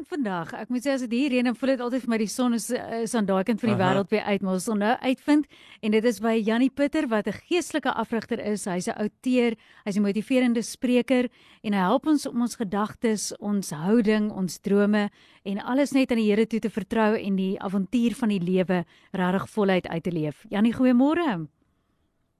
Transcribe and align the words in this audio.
reën 0.00 0.06
vandag. 0.08 0.52
Ek 0.54 0.70
moet 0.70 0.82
sê 0.84 0.94
as 0.94 1.02
dit 1.04 1.12
hier 1.12 1.30
reën, 1.30 1.44
dan 1.44 1.54
voel 1.54 1.74
dit 1.74 1.80
altyd 1.80 2.02
vir 2.02 2.10
my 2.10 2.18
die 2.18 2.28
son 2.28 2.54
is 2.54 2.70
is 2.70 3.14
aan 3.14 3.26
daai 3.26 3.44
kant 3.44 3.60
van 3.60 3.70
die 3.70 3.76
Aha. 3.76 3.82
wêreld 3.82 4.10
weer 4.10 4.24
uit, 4.24 4.42
maar 4.42 4.54
ons 4.54 4.64
sal 4.64 4.76
nou 4.76 4.96
uitvind 5.00 5.46
en 5.82 5.90
dit 5.92 6.04
is 6.04 6.20
by 6.20 6.34
Jannie 6.38 6.70
Pitter 6.70 7.08
wat 7.08 7.26
'n 7.26 7.32
geestelike 7.48 7.92
afrigter 7.92 8.38
is. 8.38 8.64
Hy's 8.64 8.88
'n 8.88 8.96
outeur, 8.96 9.56
hy's 9.84 9.96
'n 9.96 10.02
motiverende 10.02 10.62
spreker 10.62 11.28
en 11.62 11.72
hy 11.72 11.80
help 11.80 12.06
ons 12.06 12.26
om 12.26 12.40
ons 12.40 12.56
gedagtes, 12.56 13.32
ons 13.40 13.70
houding, 13.70 14.30
ons 14.32 14.58
drome 14.60 15.10
en 15.44 15.58
alles 15.58 15.92
net 15.92 16.10
aan 16.10 16.18
die 16.18 16.30
Here 16.30 16.46
toe 16.46 16.60
te 16.60 16.70
vertrou 16.70 17.16
en 17.16 17.36
die 17.36 17.58
avontuur 17.60 18.14
van 18.14 18.28
die 18.28 18.40
lewe 18.40 18.84
regtig 19.12 19.50
voluit 19.50 19.86
uit 19.88 20.02
te 20.02 20.12
leef. 20.12 20.46
Jannie, 20.48 20.72
goeiemôre. 20.72 21.48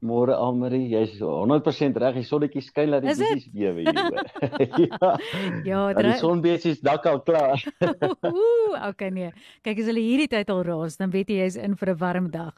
Môre 0.00 0.32
Almarie, 0.32 0.86
jy's 0.88 1.18
100% 1.20 1.98
reg. 2.00 2.14
Die 2.16 2.24
sonnetjie 2.24 2.62
skyn 2.64 2.88
laat 2.94 3.04
die 3.04 3.12
bietjies 3.18 3.50
bewe 3.52 3.84
hier 3.84 3.98
ja. 4.88 5.10
Ja, 5.66 5.80
die 5.92 6.16
sonbeesies 6.22 6.80
dak 6.80 7.04
al 7.06 7.20
klaar. 7.26 7.60
Ooh, 8.30 8.78
okay 8.88 9.10
nee. 9.12 9.28
Kyk 9.66 9.82
as 9.84 9.90
hulle 9.92 10.04
hierdie 10.04 10.30
tyd 10.32 10.52
al 10.52 10.64
raas, 10.64 10.96
dan 10.96 11.12
weet 11.12 11.28
jy 11.28 11.42
jy's 11.42 11.60
in 11.60 11.76
vir 11.76 11.92
'n 11.92 12.00
warm 12.00 12.30
dag. 12.32 12.56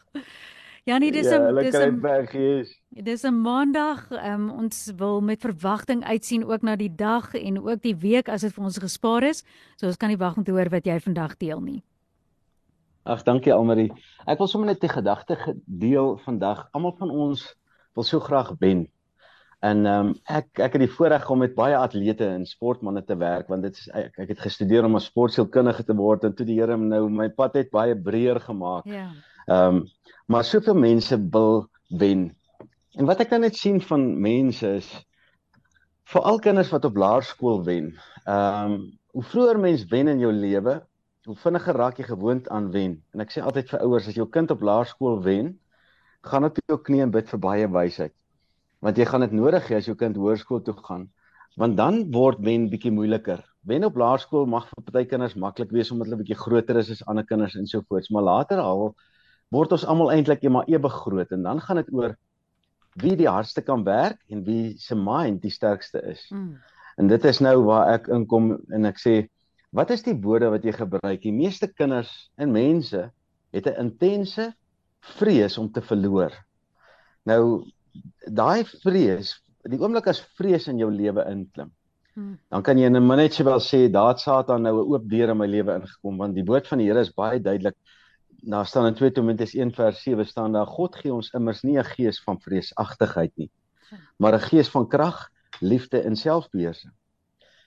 Janie, 0.87 1.11
dis 1.15 1.27
'n 1.27 1.43
ja, 1.43 1.63
dis 1.63 1.75
'n 1.75 2.01
weg 2.01 2.31
hier. 2.31 2.67
dis 2.91 3.25
'n 3.25 3.43
maandag. 3.43 4.11
Um, 4.11 4.51
ons 4.51 4.93
wil 4.97 5.21
met 5.21 5.41
verwagting 5.41 6.05
uitsien 6.05 6.45
ook 6.47 6.63
na 6.63 6.77
die 6.77 6.95
dag 6.95 7.35
en 7.35 7.59
ook 7.59 7.83
die 7.83 7.97
week 7.97 8.29
as 8.29 8.41
dit 8.41 8.53
vir 8.53 8.65
ons 8.65 8.79
gespaar 8.79 9.23
is. 9.23 9.45
So 9.77 9.87
ons 9.87 9.97
kan 9.97 10.09
nie 10.09 10.19
wag 10.19 10.37
om 10.37 10.45
te 10.45 10.51
hoor 10.51 10.71
wat 10.71 10.85
jy 10.85 11.01
vandag 11.01 11.37
deel 11.37 11.61
nie. 11.61 11.83
Ag, 13.05 13.23
dankie 13.27 13.53
Almarie. 13.53 13.91
Ek 14.31 14.39
wil 14.39 14.47
sommer 14.51 14.69
net 14.71 14.85
'n 14.85 14.89
gedagte 14.89 15.37
ge- 15.37 15.57
deel 15.67 16.19
vandag. 16.25 16.69
Almal 16.73 16.95
van 16.99 17.11
ons 17.11 17.55
wil 17.95 18.05
so 18.05 18.21
graag 18.21 18.55
wen. 18.61 18.89
En 19.61 19.87
ehm 19.87 20.07
um, 20.07 20.15
ek 20.27 20.59
ek 20.59 20.73
het 20.73 20.81
die 20.83 20.91
voorreg 20.91 21.29
om 21.31 21.39
met 21.39 21.55
baie 21.55 21.77
atlete 21.77 22.27
en 22.27 22.47
sportmense 22.47 23.05
te 23.07 23.17
werk 23.17 23.49
want 23.49 23.63
dit 23.63 23.73
is 23.77 23.89
ek, 23.95 24.19
ek 24.19 24.29
het 24.29 24.41
gestudeer 24.41 24.85
om 24.85 24.95
'n 24.97 25.01
sportsielkundige 25.01 25.85
te 25.85 25.95
word 25.95 26.25
en 26.25 26.35
toe 26.35 26.47
die 26.47 26.59
Here 26.61 26.77
nou 26.77 27.09
my 27.11 27.29
pad 27.29 27.55
het 27.55 27.71
baie 27.71 27.95
breër 27.97 28.41
gemaak. 28.41 28.87
Ja. 28.87 29.11
Ehm 29.49 29.77
um, 29.77 29.85
maar 30.29 30.45
soveel 30.45 30.75
mense 30.75 31.17
wil 31.31 31.69
wen. 31.91 32.37
En 32.99 33.05
wat 33.07 33.21
ek 33.21 33.31
nou 33.31 33.41
net 33.41 33.57
sien 33.57 33.81
van 33.81 34.21
mense 34.21 34.67
is 34.77 35.05
veral 36.05 36.39
kinders 36.39 36.71
wat 36.71 36.85
op 36.85 36.97
laerskool 36.97 37.65
wen. 37.65 37.95
Ehm 38.27 38.73
um, 38.73 38.99
hoe 39.13 39.23
vroeër 39.23 39.59
mens 39.61 39.85
wen 39.91 40.09
in 40.09 40.19
jou 40.19 40.33
lewe, 40.33 40.83
hoe 41.27 41.37
vinniger 41.39 41.77
raak 41.79 41.99
jy 42.01 42.07
gewoond 42.09 42.49
aan 42.51 42.71
wen. 42.75 42.97
En 43.15 43.23
ek 43.23 43.31
sê 43.31 43.43
altyd 43.43 43.71
vir 43.71 43.85
ouers 43.87 44.09
as 44.11 44.17
jou 44.19 44.27
kind 44.27 44.51
op 44.51 44.63
laerskool 44.67 45.21
wen, 45.23 45.53
gaan 46.27 46.47
op 46.49 46.59
jou 46.67 46.79
knie 46.83 47.03
en 47.05 47.13
bid 47.15 47.29
vir 47.31 47.41
baie 47.43 47.69
wysheid. 47.71 48.15
Want 48.83 48.99
jy 48.99 49.07
gaan 49.07 49.23
dit 49.27 49.35
nodig 49.39 49.69
hê 49.71 49.79
as 49.79 49.87
jou 49.87 49.95
kind 49.99 50.19
hoërskool 50.19 50.63
toe 50.67 50.75
gaan. 50.83 51.07
Want 51.61 51.77
dan 51.79 52.05
word 52.15 52.41
wen 52.43 52.67
bietjie 52.73 52.91
moeiliker. 52.95 53.43
Wen 53.69 53.87
op 53.87 53.99
laerskool 53.99 54.49
mag 54.51 54.67
vir 54.71 54.83
party 54.89 55.05
kinders 55.13 55.37
maklik 55.39 55.71
wees 55.71 55.93
omdat 55.95 56.11
hulle 56.11 56.23
bietjie 56.25 56.39
groter 56.41 56.81
is 56.81 56.91
as 56.91 57.05
ander 57.07 57.27
kinders 57.27 57.55
en 57.59 57.69
so 57.71 57.85
voorts, 57.87 58.11
maar 58.11 58.27
later 58.27 58.59
al 58.59 58.91
word 59.53 59.75
ons 59.77 59.85
almal 59.87 60.11
eintlik 60.15 60.43
eendag 60.43 60.71
ewe 60.73 60.91
groot 60.91 61.35
en 61.37 61.43
dan 61.45 61.61
gaan 61.61 61.79
dit 61.83 61.91
oor 61.93 62.17
wie 62.99 63.15
die 63.17 63.29
hardste 63.29 63.63
kan 63.63 63.85
werk 63.85 64.19
en 64.33 64.43
wie 64.49 64.75
se 64.81 64.97
mind 64.97 65.43
die 65.45 65.53
sterkste 65.53 66.03
is. 66.09 66.25
Mm. 66.33 66.57
En 66.99 67.09
dit 67.09 67.25
is 67.25 67.41
nou 67.45 67.55
waar 67.69 67.93
ek 67.95 68.09
inkom 68.13 68.57
en 68.73 68.89
ek 68.89 68.99
sê 69.01 69.15
wat 69.73 69.91
is 69.91 70.03
die 70.03 70.15
woorde 70.15 70.51
wat 70.51 70.65
jy 70.65 70.73
gebruik? 70.73 71.23
Die 71.23 71.33
meeste 71.33 71.67
kinders 71.67 72.31
en 72.37 72.53
mense 72.53 73.11
het 73.53 73.67
'n 73.67 73.81
intense 73.81 74.53
vrees 75.19 75.59
om 75.59 75.71
te 75.73 75.81
verloor. 75.81 76.33
Nou 77.25 77.65
daai 78.27 78.65
vrees, 78.65 79.43
die 79.65 79.79
oomblik 79.79 80.07
as 80.07 80.21
vrees 80.37 80.69
in 80.69 80.79
jou 80.79 80.91
lewe 80.91 81.25
inklim, 81.31 81.71
Mm. 82.15 82.39
dan 82.51 82.63
kan 82.63 82.77
jy 82.79 82.85
in 82.87 82.97
'n 82.97 83.07
minuut 83.07 83.33
sowel 83.33 83.61
sê 83.61 83.91
daar 83.91 84.09
het 84.09 84.21
Satan 84.21 84.63
nou 84.63 84.75
'n 84.77 84.93
oop 84.93 85.09
deur 85.09 85.31
in 85.31 85.37
my 85.39 85.47
lewe 85.47 85.73
ingekom 85.81 86.19
want 86.19 86.35
die 86.35 86.45
woord 86.45 86.69
van 86.69 86.79
die 86.79 86.87
Here 86.87 87.01
is 87.01 87.15
baie 87.15 87.41
duidelik. 87.41 87.75
Daar 88.43 88.67
staan 88.67 88.87
in 88.87 88.95
2 88.95 89.11
Timoteus 89.13 89.55
1 89.55 89.73
vers 89.73 90.03
7 90.03 90.27
staan 90.27 90.53
daar 90.53 90.67
God 90.67 90.97
gee 90.97 91.13
ons 91.15 91.31
immers 91.33 91.63
nie 91.63 91.79
'n 91.79 91.85
gees 91.85 92.21
van 92.23 92.39
vreesagtigheid 92.41 93.33
nie, 93.37 93.51
maar 94.19 94.35
'n 94.35 94.41
gees 94.41 94.69
van 94.69 94.89
krag, 94.89 95.31
liefde 95.61 96.03
en 96.03 96.17
selfbeheersing. 96.17 96.93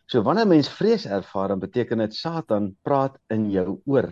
So 0.08 0.22
wanneer 0.22 0.48
mens 0.48 0.70
vrees 0.70 1.06
ervaar, 1.06 1.48
dan 1.48 1.60
beteken 1.60 1.98
dit 1.98 2.14
Satan 2.14 2.76
praat 2.86 3.18
in 3.34 3.50
jou 3.52 3.80
oor. 3.86 4.12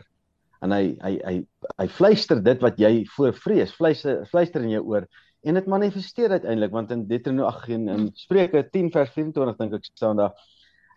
En 0.63 0.71
hy 0.71 0.95
hy 1.03 1.13
hy 1.27 1.35
hy 1.77 1.87
fluister 1.91 2.39
dit 2.43 2.61
wat 2.63 2.79
jy 2.79 3.03
voor 3.15 3.33
vrees, 3.33 3.73
fluister 3.75 4.25
fluister 4.31 4.63
in 4.63 4.69
jou 4.77 4.83
oor 4.93 5.07
en 5.43 5.53
dit 5.59 5.65
manifesteer 5.67 6.31
uiteindelik 6.31 6.71
want 6.71 6.91
in 6.95 7.01
Deuteronomium 7.07 7.49
ag 7.49 7.65
in, 7.67 8.11
Spreuke 8.15 8.61
10 8.71 8.91
vers 8.93 9.09
24 9.11 9.57
dink 9.59 9.73
ek 9.73 9.89
staan 9.89 10.21
daar 10.21 10.31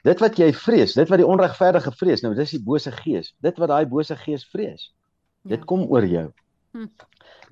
dit 0.06 0.20
wat 0.22 0.38
jy 0.38 0.52
vrees, 0.54 0.94
dit 0.94 1.08
wat 1.10 1.18
die 1.18 1.26
onregverdige 1.26 1.90
vrees, 1.98 2.22
nou 2.22 2.30
dis 2.38 2.52
die 2.54 2.62
bose 2.62 2.92
gees. 2.94 3.32
Dit 3.42 3.58
wat 3.58 3.72
daai 3.72 3.86
bose 3.90 4.14
gees 4.16 4.44
vrees. 4.52 4.92
Dit 5.42 5.60
Ja. 5.60 5.64
kom 5.66 5.82
oor 5.90 6.06
jou. 6.06 6.32
Hm. 6.72 6.86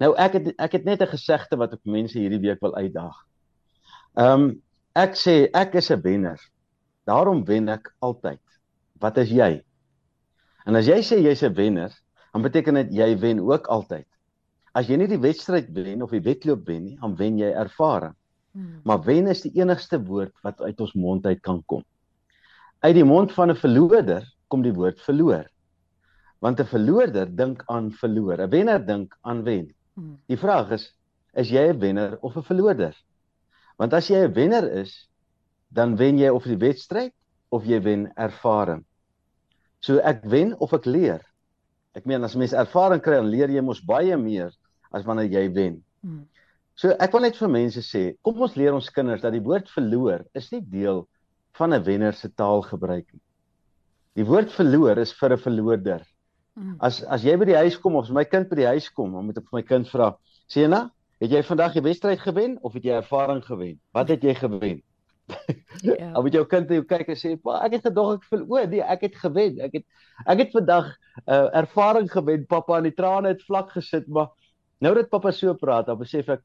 Nou 0.00 0.14
ek 0.16 0.32
het 0.38 0.54
ek 0.58 0.72
het 0.72 0.84
net 0.84 1.02
'n 1.02 1.06
gesegde 1.16 1.56
wat 1.56 1.72
ek 1.72 1.80
mense 1.84 2.18
hierdie 2.18 2.40
week 2.40 2.60
wil 2.62 2.76
uitdaag. 2.76 3.16
Ehm 4.16 4.40
um, 4.42 4.62
ek 4.94 5.14
sê 5.18 5.50
ek 5.52 5.74
is 5.74 5.90
'n 5.90 6.00
wenner. 6.00 6.38
Daarom 7.04 7.44
wen 7.44 7.68
ek 7.68 7.92
altyd. 8.00 8.40
Wat 9.00 9.16
is 9.20 9.30
jy? 9.30 9.62
En 10.64 10.76
as 10.76 10.88
jy 10.88 11.00
sê 11.04 11.20
jy's 11.20 11.42
'n 11.42 11.54
wenner, 11.54 11.92
dan 12.32 12.42
beteken 12.42 12.74
dit 12.74 12.92
jy 12.92 13.18
wen 13.20 13.40
ook 13.40 13.66
altyd. 13.66 14.06
As 14.74 14.88
jy 14.88 14.96
nie 14.96 15.06
die 15.06 15.20
wedstryd 15.20 15.68
wen 15.70 16.02
of 16.02 16.10
die 16.10 16.24
wedloop 16.24 16.66
wen 16.66 16.84
nie, 16.84 16.96
dan 17.00 17.16
wen 17.16 17.38
jy 17.38 17.52
ervaring. 17.52 18.14
Mm. 18.54 18.80
Maar 18.84 19.02
wen 19.02 19.26
is 19.26 19.42
die 19.42 19.52
enigste 19.60 19.98
woord 20.02 20.32
wat 20.42 20.60
uit 20.60 20.80
ons 20.80 20.94
mond 20.94 21.26
uit 21.26 21.40
kan 21.42 21.62
kom. 21.66 21.84
Uit 22.80 22.94
die 22.94 23.04
mond 23.04 23.32
van 23.32 23.50
'n 23.50 23.56
verloorder 23.56 24.24
kom 24.48 24.62
die 24.62 24.74
woord 24.74 25.00
verloor. 25.00 25.46
Want 26.40 26.60
'n 26.60 26.66
verloorder 26.66 27.36
dink 27.36 27.62
aan 27.66 27.92
verloor, 27.92 28.40
'n 28.40 28.50
wenner 28.50 28.86
dink 28.86 29.16
aan 29.22 29.42
wen. 29.44 29.74
Mm. 29.94 30.18
Die 30.26 30.36
vraag 30.36 30.70
is, 30.70 30.92
is 31.34 31.50
jy 31.50 31.68
'n 31.68 31.78
wenner 31.78 32.18
of 32.20 32.36
'n 32.36 32.42
verloorder? 32.42 32.94
Want 33.78 33.92
as 33.92 34.08
jy 34.08 34.24
'n 34.24 34.32
wenner 34.32 34.70
is, 34.72 35.08
dan 35.74 35.96
wen 35.98 36.18
jy 36.18 36.30
of 36.30 36.46
die 36.46 36.58
wedstryd 36.60 37.12
of 37.54 37.66
jy 37.66 37.80
wen 37.82 38.06
ervaring. 38.20 38.84
So 39.84 39.98
ek 40.06 40.22
wen 40.30 40.54
of 40.62 40.72
ek 40.76 40.86
leer. 40.86 41.22
Ek 41.94 42.06
meen 42.10 42.24
as 42.26 42.36
mens 42.38 42.54
ervaring 42.56 43.02
kry, 43.02 43.18
dan 43.20 43.30
leer 43.30 43.52
jy 43.52 43.62
mos 43.62 43.82
baie 43.84 44.16
meer 44.18 44.54
as 44.94 45.04
wanneer 45.06 45.30
jy 45.30 45.44
wen. 45.54 45.76
Mm. 46.06 46.24
So 46.78 46.94
ek 47.02 47.12
wil 47.14 47.26
net 47.26 47.38
vir 47.38 47.50
mense 47.52 47.82
sê, 47.86 48.04
kom 48.26 48.40
ons 48.42 48.56
leer 48.58 48.74
ons 48.74 48.90
kinders 48.90 49.22
dat 49.22 49.34
die 49.34 49.42
woord 49.42 49.68
verloor 49.70 50.24
is 50.38 50.50
nie 50.54 50.62
deel 50.62 51.04
van 51.58 51.74
'n 51.74 51.84
wenner 51.86 52.14
se 52.14 52.28
taalgebruik 52.28 53.06
nie. 53.12 53.22
Die 54.18 54.26
woord 54.26 54.50
verloor 54.54 54.98
is 54.98 55.12
vir 55.12 55.34
'n 55.34 55.44
verloorder. 55.44 56.02
Mm. 56.56 56.76
As 56.80 57.02
as 57.02 57.22
jy 57.22 57.36
by 57.36 57.44
die 57.44 57.60
huis 57.62 57.76
kom 57.76 57.96
of 57.96 58.10
my 58.10 58.24
kind 58.24 58.48
by 58.48 58.56
die 58.56 58.72
huis 58.74 58.88
kom, 58.88 59.12
dan 59.12 59.26
moet 59.26 59.38
ek 59.38 59.50
vir 59.50 59.58
my 59.58 59.62
kind 59.62 59.88
vra, 59.88 60.16
"Sena, 60.46 60.90
het 61.20 61.30
jy 61.30 61.42
vandag 61.42 61.72
die 61.74 61.82
wedstryd 61.82 62.20
gewen 62.20 62.58
of 62.62 62.74
het 62.74 62.84
jy 62.84 62.94
ervaring 62.94 63.42
gewen? 63.44 63.80
Wat 63.92 64.08
het 64.08 64.22
jy 64.22 64.34
gewen?" 64.34 64.82
Ja. 65.82 66.12
Dan 66.12 66.22
moet 66.22 66.32
jou 66.32 66.44
kind 66.46 66.68
jou 66.70 66.82
kyk 66.84 67.08
en 67.08 67.16
sê, 67.16 67.34
"Pa, 67.42 67.58
ek 67.64 67.72
het 67.72 67.82
gedog 67.88 68.14
ek 68.14 68.24
verloor. 68.24 68.66
Nee, 68.68 68.80
ek 68.82 69.00
het 69.00 69.16
gewen. 69.16 69.58
Ek 69.60 69.72
het 69.72 69.84
ek 70.26 70.38
het 70.38 70.50
vandag 70.52 70.86
'n 71.26 71.32
uh, 71.32 71.48
ervaring 71.60 72.08
gewen, 72.12 72.46
pappa, 72.46 72.76
en 72.76 72.82
die 72.82 72.94
trane 72.94 73.28
het 73.28 73.42
vlak 73.42 73.70
gesit, 73.72 74.06
maar 74.08 74.28
nou 74.80 74.94
dat 74.94 75.08
pappa 75.10 75.30
so 75.32 75.54
praat, 75.54 75.86
dan 75.86 75.98
besef 75.98 76.28
ek 76.28 76.42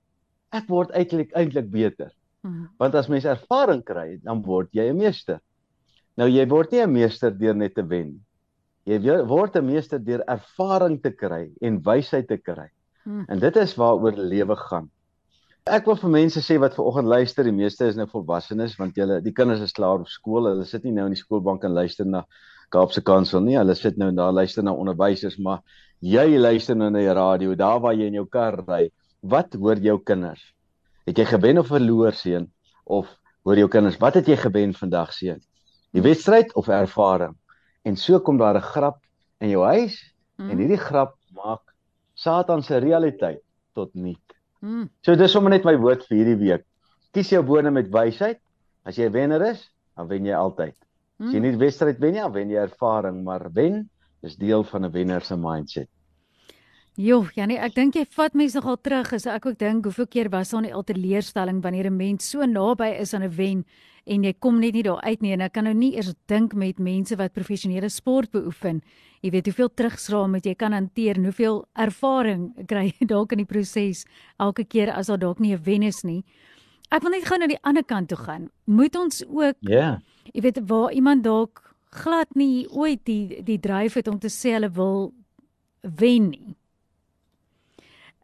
ek 0.51 0.67
word 0.67 0.89
eintlik 0.91 1.31
eintlik 1.35 1.69
beter. 1.71 2.11
Mm. 2.41 2.69
Want 2.79 2.95
as 2.95 3.07
mens 3.07 3.25
ervaring 3.25 3.83
kry, 3.83 4.19
dan 4.23 4.41
word 4.41 4.69
jy 4.73 4.89
'n 4.89 4.97
meester. 4.97 5.39
Nou 6.17 6.27
jy 6.29 6.47
word 6.47 6.71
nie 6.71 6.81
'n 6.81 6.91
meester 6.91 7.31
deur 7.37 7.55
net 7.55 7.75
te 7.75 7.83
wen. 7.83 8.25
Jy 8.85 8.99
wo- 8.99 9.25
word 9.25 9.55
'n 9.55 9.65
meester 9.65 9.99
deur 10.03 10.23
ervaring 10.27 11.01
te 11.01 11.11
kry 11.11 11.51
en 11.61 11.81
wysheid 11.83 12.27
te 12.27 12.37
kry. 12.37 12.69
Mm. 13.05 13.25
En 13.29 13.39
dit 13.39 13.55
is 13.55 13.75
waaroor 13.75 14.17
lewe 14.17 14.55
gaan. 14.55 14.89
Ek 15.69 15.85
wil 15.85 15.97
vir 16.01 16.09
mense 16.09 16.41
sê 16.41 16.55
wat 16.61 16.73
ver 16.73 16.87
oggend 16.89 17.09
luister, 17.11 17.45
die 17.45 17.53
meeste 17.53 17.85
is 17.85 17.97
nou 17.97 18.07
volwassenes 18.09 18.71
want 18.79 18.95
julle 18.97 19.19
die 19.21 19.33
kinders 19.37 19.61
is 19.61 19.73
klaar 19.77 20.01
op 20.01 20.07
skool. 20.09 20.47
Hulle 20.49 20.65
sit 20.65 20.83
nie 20.87 20.93
nou 20.95 21.05
in 21.09 21.13
die 21.13 21.19
skoolbank 21.19 21.63
en 21.67 21.75
luister 21.77 22.07
na 22.09 22.23
Kaapse 22.73 23.03
Kansel 23.05 23.43
nie. 23.45 23.57
Hulle 23.59 23.75
sit 23.77 23.97
nou 24.01 24.09
daar 24.17 24.33
luister 24.33 24.65
na 24.65 24.73
onderwysers, 24.73 25.37
maar 25.37 25.61
jy 26.01 26.39
luister 26.39 26.77
nou 26.79 26.89
na 26.89 27.03
die 27.03 27.13
radio, 27.13 27.53
daar 27.59 27.81
waar 27.83 27.93
jy 27.97 28.07
in 28.09 28.17
jou 28.17 28.25
kar 28.25 28.57
ry. 28.65 28.87
Wat 29.21 29.53
hoor 29.59 29.81
jou 29.83 29.97
kinders? 30.05 30.41
Het 31.05 31.21
jy 31.21 31.25
gewen 31.35 31.61
of 31.61 31.69
verloor 31.69 32.17
seun? 32.17 32.49
Of 32.85 33.11
hoor 33.45 33.61
jou 33.61 33.67
kinders, 33.69 33.99
wat 34.01 34.17
het 34.19 34.27
jy 34.29 34.39
gewen 34.41 34.73
vandag 34.73 35.13
seun? 35.13 35.41
Die 35.93 36.01
wedstryd 36.05 36.53
of 36.57 36.69
ervaring? 36.69 37.35
En 37.85 37.95
so 37.97 38.19
kom 38.19 38.37
daar 38.37 38.57
'n 38.57 38.61
grap 38.73 38.97
in 39.41 39.49
jou 39.49 39.63
huis 39.65 39.97
Mm. 40.39 40.49
en 40.51 40.57
hierdie 40.57 40.77
grap 40.79 41.15
maak 41.35 41.61
Satan 42.15 42.63
se 42.63 42.77
realiteit 42.77 43.41
tot 43.75 43.93
niet. 43.93 44.38
Mm. 44.63 44.89
So 45.05 45.15
dis 45.15 45.31
sommer 45.31 45.49
net 45.49 45.63
my 45.65 45.75
woord 45.75 46.03
vir 46.07 46.17
hierdie 46.17 46.39
week. 46.39 46.65
Kies 47.13 47.29
jou 47.31 47.41
bone 47.43 47.71
met 47.71 47.89
wysheid. 47.91 48.39
As 48.85 48.97
jy 48.97 49.05
'n 49.05 49.13
wenner 49.13 49.41
is, 49.51 49.69
dan 49.95 50.07
wen 50.07 50.25
jy 50.25 50.33
altyd. 50.33 50.75
As 51.19 51.33
jy 51.33 51.39
Mm. 51.39 51.41
nie 51.41 51.57
wedstryd 51.57 51.99
wen 51.99 52.13
nie, 52.13 52.21
dan 52.21 52.33
wen 52.33 52.49
jy 52.49 52.57
ervaring, 52.57 53.23
maar 53.23 53.49
wen 53.53 53.89
Dis 54.21 54.35
deel 54.35 54.63
van 54.63 54.85
'n 54.85 54.91
wenner 54.91 55.21
se 55.21 55.35
mindset. 55.37 55.87
Jo, 56.99 57.21
Janie, 57.31 57.55
ek 57.55 57.77
dink 57.77 57.95
jy 57.95 58.01
vat 58.11 58.33
mense 58.35 58.57
nogal 58.59 58.75
terug 58.83 59.13
as 59.15 59.23
ek 59.31 59.45
ook 59.47 59.55
dink 59.61 59.85
hoeveel 59.87 60.07
keer 60.11 60.27
was 60.33 60.49
daar 60.51 60.65
'n 60.67 60.73
alteleerstelling 60.75 61.61
wanneer 61.63 61.87
'n 61.87 61.95
mens 61.95 62.29
so 62.29 62.43
naby 62.43 62.99
is 62.99 63.13
aan 63.13 63.23
'n 63.23 63.31
wen 63.37 63.65
en 64.05 64.23
jy 64.23 64.33
kom 64.33 64.59
net 64.59 64.73
nie 64.73 64.83
daar 64.83 65.01
uit 65.03 65.21
nie 65.21 65.31
en 65.31 65.41
ek 65.41 65.53
kan 65.53 65.63
nou 65.63 65.73
nie 65.73 65.95
eers 65.95 66.13
dink 66.27 66.53
met 66.53 66.77
mense 66.77 67.15
wat 67.15 67.31
professionele 67.31 67.89
sport 67.89 68.31
beoefen. 68.31 68.81
Jy 69.21 69.29
weet 69.31 69.45
hoeveel 69.45 69.69
terugstraal 69.73 70.27
moet 70.27 70.45
jy 70.45 70.55
kan 70.55 70.73
hanteer 70.73 71.15
en 71.15 71.23
hoeveel 71.23 71.65
ervaring 71.73 72.67
kry 72.67 72.93
jy 72.99 73.05
dalk 73.05 73.31
in 73.31 73.37
die 73.37 73.45
proses 73.45 74.05
elke 74.37 74.65
keer 74.65 74.91
as 74.91 75.07
daar 75.07 75.19
dalk 75.19 75.39
nie 75.39 75.53
'n 75.53 75.63
wen 75.63 75.83
is 75.83 76.03
nie. 76.03 76.25
Ek 76.91 77.01
wil 77.01 77.11
net 77.11 77.23
gou 77.23 77.37
na 77.37 77.47
die 77.47 77.63
ander 77.63 77.83
kant 77.83 78.09
toe 78.09 78.17
gaan. 78.17 78.49
Moet 78.65 78.95
ons 78.95 79.23
ook 79.25 79.55
Ja. 79.61 79.71
Yeah. 79.71 79.99
Jy 80.33 80.41
weet 80.41 80.67
waar 80.67 80.91
iemand 80.91 81.23
dalk 81.23 81.75
glad 81.91 82.35
nie 82.35 82.67
ooit 82.67 83.05
die 83.05 83.41
die 83.41 83.59
dryf 83.59 83.93
het 83.93 84.07
om 84.07 84.19
te 84.19 84.27
sê 84.27 84.51
hulle 84.51 84.69
wil 84.69 85.13
wen 85.81 86.29
nie. 86.29 86.58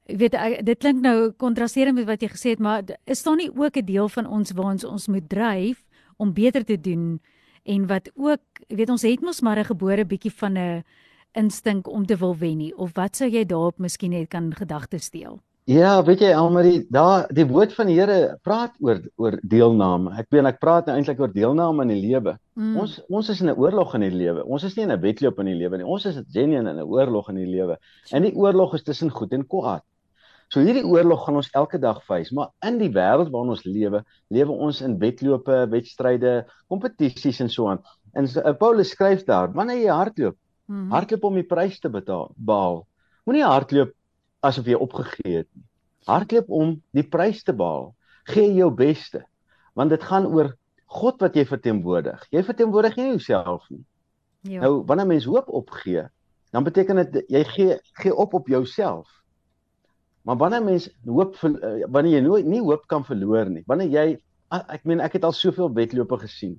Ek 0.06 0.20
weet 0.22 0.36
ek, 0.38 0.60
dit 0.66 0.78
klink 0.78 1.02
nou 1.02 1.32
kontrasterend 1.42 1.98
met 1.98 2.06
wat 2.06 2.22
jy 2.22 2.30
gesê 2.30 2.52
het, 2.54 2.60
maar 2.62 2.84
is 3.10 3.24
daar 3.26 3.36
nie 3.40 3.50
ook 3.50 3.78
'n 3.78 3.86
deel 3.86 4.10
van 4.10 4.28
ons 4.28 4.52
waar 4.52 4.72
ons 4.72 4.84
ons 4.84 5.08
moet 5.08 5.30
dryf 5.30 5.84
om 6.18 6.34
beter 6.34 6.64
te 6.64 6.78
doen 6.78 7.20
en 7.64 7.88
wat 7.88 8.12
ook, 8.16 8.42
jy 8.68 8.76
weet 8.76 8.90
ons 8.90 9.02
het 9.02 9.22
mos 9.22 9.42
maar 9.42 9.58
'n 9.58 9.66
gebore 9.66 10.06
bietjie 10.06 10.32
van 10.32 10.58
'n 10.58 10.84
instink 11.34 11.88
om 11.88 12.06
te 12.06 12.16
wil 12.16 12.36
wen 12.38 12.58
nie 12.58 12.78
of 12.78 12.94
wat 12.94 13.16
sou 13.16 13.30
jy 13.30 13.46
daarop 13.46 13.80
miskien 13.80 14.12
net 14.12 14.30
kan 14.30 14.54
gedagtes 14.54 15.06
steel? 15.06 15.42
Ja, 15.66 16.04
weet 16.06 16.20
jy 16.22 16.30
Almarie, 16.38 16.86
daar 16.94 17.26
die 17.34 17.46
woord 17.50 17.72
van 17.74 17.88
die 17.88 17.96
Here 17.98 18.38
praat 18.46 18.76
oor 18.80 19.00
oor 19.18 19.40
deelname. 19.42 20.12
Ek 20.22 20.28
weet 20.30 20.46
ek 20.46 20.60
praat 20.60 20.86
nou 20.86 20.96
eintlik 20.96 21.20
oor 21.20 21.34
deelname 21.34 21.82
in 21.82 21.88
die 21.88 22.04
lewe. 22.04 22.36
Mm. 22.54 22.76
Ons 22.78 23.00
ons 23.10 23.30
is 23.30 23.42
in 23.42 23.50
'n 23.50 23.58
oorlog 23.58 23.96
in 23.96 24.02
die 24.02 24.14
lewe. 24.14 24.46
Ons 24.46 24.64
is 24.64 24.76
nie 24.76 24.84
in 24.84 24.92
'n 24.92 25.02
wedloop 25.02 25.40
in 25.40 25.46
die 25.46 25.56
lewe 25.56 25.78
nie. 25.78 25.86
Ons 25.86 26.06
is 26.06 26.22
genuine 26.32 26.70
in 26.70 26.78
'n 26.78 26.86
oorlog 26.86 27.30
in 27.30 27.36
die 27.36 27.50
lewe. 27.50 27.80
En 28.12 28.22
die 28.22 28.36
oorlog 28.36 28.76
is 28.76 28.84
tussen 28.84 29.10
goed 29.10 29.34
en 29.34 29.48
kwaad. 29.48 29.82
So 30.54 30.62
hierdie 30.62 30.86
oorlog 30.86 31.26
gaan 31.26 31.40
ons 31.42 31.50
elke 31.58 31.80
dag 31.82 32.04
face, 32.06 32.34
maar 32.36 32.52
in 32.68 32.78
die 32.78 32.92
wêreld 32.94 33.32
waarin 33.34 33.54
ons 33.56 33.66
lewe, 33.66 34.04
lewe 34.34 34.58
ons 34.68 34.82
in 34.86 34.98
wedlope, 35.02 35.64
wedstryde, 35.72 36.34
kompetisies 36.72 37.42
en 37.42 37.50
so 37.50 37.70
aan. 37.72 37.82
En 38.16 38.28
so, 38.30 38.42
Paulus 38.60 38.94
skryf 38.94 39.26
daar, 39.28 39.52
wanneer 39.54 39.82
jy 39.82 39.92
hardloop, 39.92 40.38
mm 40.66 40.76
-hmm. 40.76 40.92
hardloop 40.92 41.24
om 41.24 41.40
die 41.42 41.48
prys 41.48 41.80
te 41.80 41.90
betaal, 41.90 42.32
behaal. 42.36 42.86
Moenie 43.26 43.44
hardloop 43.44 43.94
asof 44.46 44.68
jy 44.70 44.78
opgegee 44.78 45.38
het 45.42 45.50
nie. 45.54 45.66
Hardloop 46.06 46.50
om 46.50 46.76
die 46.94 47.04
prys 47.04 47.44
te 47.44 47.54
behaal. 47.54 47.96
Gee 48.30 48.54
jou 48.54 48.72
beste. 48.72 49.26
Want 49.74 49.90
dit 49.90 50.04
gaan 50.04 50.28
oor 50.28 50.54
God 50.86 51.22
wat 51.22 51.36
jy 51.36 51.46
verteenwoordig. 51.46 52.28
Jy 52.30 52.44
verteenwoordig 52.44 52.96
nie 52.96 53.08
jouself 53.08 53.66
nie. 53.70 53.84
Ja. 54.46 54.62
Nou 54.62 54.84
wanneer 54.86 55.08
mens 55.10 55.26
hoop 55.26 55.50
opgee, 55.50 56.06
dan 56.54 56.64
beteken 56.64 57.02
dit 57.02 57.24
jy 57.34 57.44
gee 57.44 57.78
gee 58.02 58.16
op 58.16 58.34
op 58.34 58.48
jouself. 58.48 59.10
Maar 60.26 60.40
wanneer 60.42 60.64
mens 60.66 60.90
hoop 61.06 61.38
eh, 61.44 61.86
wanneer 61.88 62.18
jy 62.18 62.24
nooit 62.26 62.48
nie 62.50 62.62
hoop 62.64 62.88
kan 62.92 63.06
verloor 63.06 63.50
nie. 63.50 63.64
Wanneer 63.70 63.92
jy 63.94 64.08
ek 64.56 64.86
meen 64.86 65.04
ek 65.04 65.18
het 65.18 65.26
al 65.28 65.36
soveel 65.36 65.72
wedlope 65.74 66.18
gesien 66.22 66.56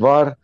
waar 0.00 0.34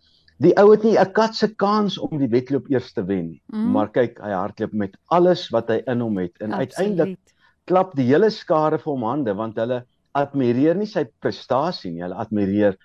die 0.43 0.53
ou 0.61 0.71
het 0.71 0.85
nie 0.85 0.97
'n 0.99 1.13
kat 1.13 1.35
se 1.35 1.49
kans 1.49 1.99
om 1.99 2.19
die 2.19 2.29
wedloop 2.29 2.69
eers 2.71 2.93
te 2.93 3.05
wen 3.05 3.31
nie. 3.31 3.43
Mm. 3.53 3.71
Maar 3.73 3.89
kyk, 3.89 4.21
hy 4.21 4.31
hardloop 4.31 4.73
met 4.73 4.97
alles 5.07 5.49
wat 5.51 5.69
hy 5.69 5.83
in 5.87 6.01
hom 6.01 6.19
het 6.19 6.37
en 6.41 6.53
uiteindelik 6.53 7.19
klap 7.67 7.95
die 7.97 8.07
hele 8.07 8.31
skare 8.31 8.79
vir 8.79 8.93
hom 8.93 9.03
hande 9.03 9.35
want 9.35 9.57
hulle 9.57 9.85
admireer 10.13 10.77
nie 10.77 10.87
sy 10.87 11.05
prestasie 11.21 11.93
nie, 11.93 12.03
hulle 12.03 12.15
admireer 12.15 12.77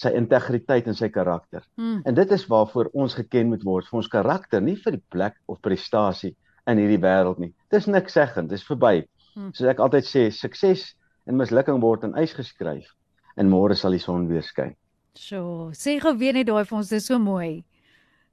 sy 0.00 0.14
integriteit 0.16 0.86
en 0.88 0.96
sy 0.96 1.10
karakter. 1.12 1.64
Mm. 1.76 2.00
En 2.08 2.14
dit 2.14 2.30
is 2.32 2.46
waarvoor 2.48 2.88
ons 2.92 3.14
geken 3.14 3.48
moet 3.52 3.64
word, 3.64 3.88
vir 3.90 4.00
ons 4.00 4.08
karakter, 4.08 4.62
nie 4.64 4.76
vir 4.76 4.96
die 4.96 5.04
plek 5.12 5.36
of 5.46 5.60
prestasie 5.60 6.34
in 6.70 6.80
hierdie 6.80 7.00
wêreld 7.02 7.40
nie. 7.42 7.52
Dis 7.70 7.86
niks 7.86 8.16
seggend, 8.16 8.48
dis 8.48 8.64
verby. 8.64 9.04
Hm. 9.34 9.50
Soos 9.54 9.70
ek 9.70 9.80
altyd 9.82 10.06
sê, 10.06 10.28
sukses 10.34 10.94
en 11.28 11.38
mislukking 11.38 11.80
word 11.82 12.06
in 12.08 12.16
ys 12.18 12.34
geskryf 12.36 12.88
en 13.38 13.50
môre 13.50 13.76
sal 13.78 13.94
die 13.94 14.02
son 14.02 14.26
weer 14.28 14.44
skyn. 14.44 14.74
So, 15.14 15.70
sê 15.74 15.98
gou 16.02 16.14
weer 16.18 16.36
net 16.36 16.48
daai 16.48 16.64
vir 16.64 16.78
ons, 16.78 16.90
dis 16.90 17.06
so 17.06 17.18
mooi. 17.18 17.62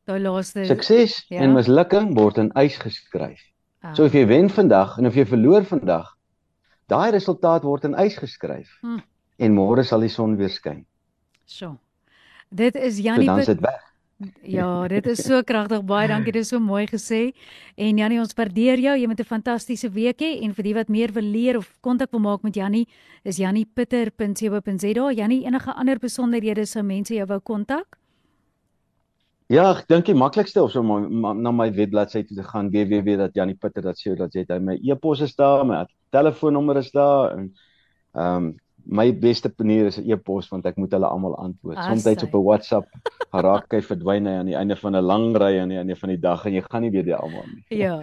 Daai 0.08 0.20
laaste 0.24 0.66
Sukses 0.70 1.20
ja? 1.30 1.42
en 1.44 1.56
mislukking 1.56 2.14
word 2.18 2.40
in 2.42 2.52
ys 2.60 2.78
geskryf. 2.80 3.42
Ah. 3.84 3.94
So 3.94 4.08
of 4.08 4.16
jy 4.16 4.26
wen 4.30 4.50
vandag 4.50 4.98
en 4.98 5.10
of 5.10 5.18
jy 5.18 5.26
verloor 5.28 5.68
vandag, 5.68 6.14
daai 6.92 7.12
resultaat 7.16 7.68
word 7.68 7.90
in 7.90 7.98
ys 8.00 8.16
geskryf. 8.20 8.72
Hm. 8.82 9.02
En 9.38 9.54
môre 9.54 9.84
sal 9.86 10.02
die 10.02 10.12
son 10.14 10.38
weer 10.40 10.50
skyn. 10.50 10.86
So. 11.46 11.76
Dit 12.50 12.76
is 12.76 13.02
Janie. 13.04 13.28
So 13.28 13.34
dan 13.34 13.40
is 13.44 13.52
dit 13.52 13.62
weg. 13.62 13.87
Ja, 14.42 14.88
dit 14.90 15.06
is 15.08 15.22
so 15.22 15.44
kragtig. 15.46 15.84
Baie 15.86 16.08
dankie. 16.10 16.32
Dit 16.34 16.42
is 16.42 16.50
so 16.50 16.60
mooi 16.60 16.88
gesê. 16.90 17.36
En 17.78 17.98
Jannie, 18.02 18.18
ons 18.20 18.34
waardeer 18.34 18.80
jou. 18.82 18.96
Jy 18.98 19.08
moet 19.08 19.20
'n 19.20 19.24
fantastiese 19.24 19.90
week 19.94 20.22
hê 20.22 20.42
en 20.42 20.54
vir 20.54 20.64
die 20.64 20.74
wat 20.74 20.90
meer 20.90 21.12
wil 21.14 21.24
leer 21.24 21.58
of 21.58 21.78
kontak 21.82 22.12
wil 22.12 22.20
maak 22.20 22.42
met 22.42 22.56
Jannie, 22.56 22.88
is 23.24 23.38
janniepitter.co.za. 23.38 25.12
Jannie, 25.14 25.46
enige 25.46 25.74
ander 25.74 26.00
besonderhede 26.00 26.66
sou 26.66 26.84
mense 26.84 27.14
jou 27.14 27.26
wou 27.26 27.40
kontak? 27.40 27.98
Ja, 29.48 29.72
ek 29.72 29.88
dink 29.88 30.06
die 30.06 30.16
maklikste 30.16 30.64
of 30.64 30.72
so 30.72 30.82
na 30.82 31.52
my 31.52 31.72
webbladsy 31.72 32.24
toe 32.24 32.36
te 32.38 32.44
gaan 32.44 32.70
www.janniepitter.co.za. 32.70 34.60
My 34.60 34.80
e-pos 34.82 35.22
is 35.22 35.36
daar, 35.36 35.66
my 35.66 35.86
telefoonnommer 36.12 36.78
is 36.78 36.92
daar 36.92 37.32
en 37.32 37.54
ehm 38.14 38.36
um, 38.36 38.56
my 38.90 39.12
beste 39.12 39.52
manier 39.58 39.86
is 39.86 39.98
'n 39.98 40.10
e-pos 40.12 40.50
want 40.50 40.66
ek 40.66 40.78
moet 40.78 40.92
hulle 40.92 41.06
almal 41.08 41.36
antwoord. 41.36 41.78
Soms 41.78 42.24
op 42.24 42.34
'n 42.34 42.44
WhatsApp 42.44 42.88
raak 43.32 43.72
hy 43.72 43.82
verdwyn 43.82 44.26
hy 44.26 44.34
aan 44.40 44.46
die 44.46 44.56
einde 44.56 44.76
van 44.76 44.96
'n 44.96 45.04
lang 45.04 45.36
ry 45.36 45.60
aan 45.60 45.70
die 45.70 45.78
einde 45.78 45.96
van 45.96 46.10
die 46.10 46.20
dag 46.20 46.46
en 46.46 46.54
jy 46.54 46.62
gaan 46.62 46.82
nie 46.82 46.92
weet 46.92 47.06
die 47.06 47.16
almal 47.16 47.46
nie. 47.54 47.64
Ja. 47.70 48.02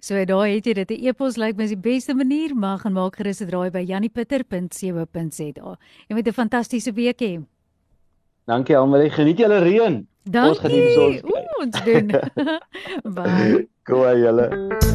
So 0.00 0.24
daai 0.24 0.54
het 0.54 0.66
jy 0.66 0.74
dit 0.74 0.90
'n 0.90 1.06
e-pos 1.06 1.36
lyk 1.36 1.46
like 1.46 1.56
my 1.56 1.64
is 1.64 1.70
die 1.70 1.76
beste 1.76 2.14
manier, 2.14 2.54
maar 2.54 2.78
gaan 2.78 2.92
maak 2.92 3.16
gerus 3.16 3.40
'n 3.40 3.46
draai 3.46 3.70
by 3.70 3.84
janniepitter.co.za. 3.84 5.76
Jy 6.08 6.14
moet 6.14 6.28
'n 6.28 6.32
fantastiese 6.32 6.92
week 6.92 7.20
hê. 7.20 7.44
Dankie 8.46 8.76
almal, 8.76 9.10
geniet 9.10 9.38
julle 9.38 9.58
reën. 9.58 10.06
Dankie. 10.22 10.50
Ons 10.50 10.58
geniet 10.58 10.82
die 10.82 10.92
son. 10.92 11.30
Ooh, 11.30 11.62
ons 11.62 11.84
doen. 11.84 12.06
Bye. 13.14 13.68
Goeie 13.84 14.18
julle. 14.18 14.94